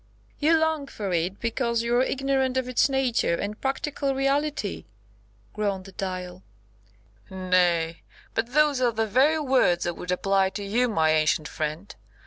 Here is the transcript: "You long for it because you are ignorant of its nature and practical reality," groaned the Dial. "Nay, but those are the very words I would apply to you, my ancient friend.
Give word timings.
"You 0.39 0.57
long 0.57 0.87
for 0.87 1.13
it 1.13 1.39
because 1.39 1.83
you 1.83 1.95
are 1.95 2.01
ignorant 2.01 2.57
of 2.57 2.67
its 2.67 2.89
nature 2.89 3.35
and 3.35 3.61
practical 3.61 4.15
reality," 4.15 4.85
groaned 5.53 5.85
the 5.85 5.91
Dial. 5.91 6.41
"Nay, 7.29 8.01
but 8.33 8.47
those 8.53 8.81
are 8.81 8.91
the 8.91 9.05
very 9.05 9.37
words 9.39 9.85
I 9.85 9.91
would 9.91 10.11
apply 10.11 10.49
to 10.57 10.63
you, 10.63 10.89
my 10.89 11.11
ancient 11.11 11.47
friend. 11.47 11.93